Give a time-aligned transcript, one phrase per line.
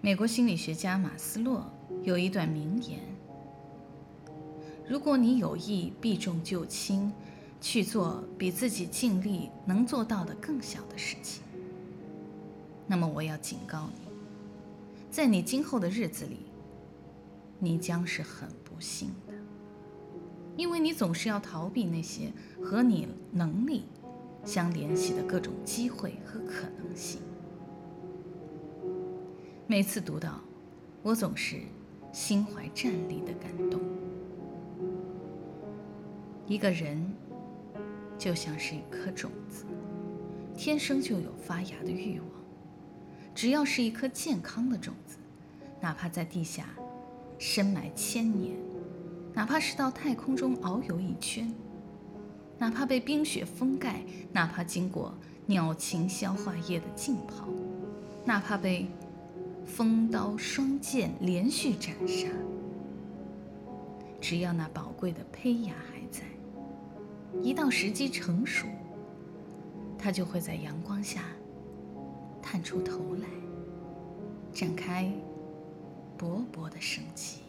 [0.00, 1.68] 美国心理学家马斯洛
[2.04, 3.00] 有一段名言
[4.88, 7.12] ：“如果你有意避重就轻，
[7.60, 11.42] 去做比自己尽力能做到的更小的事情，
[12.86, 14.08] 那么我要警告你，
[15.10, 16.46] 在你今后的日子里，
[17.58, 19.34] 你将是很不幸的，
[20.56, 23.82] 因为你总是要逃避那些和你能力
[24.44, 27.20] 相联系的各种机会和可能性。”
[29.70, 30.40] 每次读到，
[31.02, 31.60] 我总是
[32.10, 33.78] 心怀战栗的感动。
[36.46, 36.98] 一个人
[38.16, 39.66] 就像是一颗种子，
[40.56, 42.28] 天生就有发芽的欲望。
[43.34, 45.18] 只要是一颗健康的种子，
[45.82, 46.70] 哪怕在地下
[47.38, 48.56] 深埋千年，
[49.34, 51.52] 哪怕是到太空中遨游一圈，
[52.56, 55.12] 哪怕被冰雪封盖，哪怕经过
[55.44, 57.46] 鸟禽消化液的浸泡，
[58.24, 58.86] 哪怕被……
[59.68, 62.26] 锋刀双剑连续斩杀，
[64.18, 66.24] 只要那宝贵的胚芽还在，
[67.42, 68.66] 一到时机成熟，
[69.98, 71.20] 它就会在阳光下
[72.42, 73.28] 探出头来，
[74.52, 75.12] 展开
[76.18, 77.42] 勃勃的生机。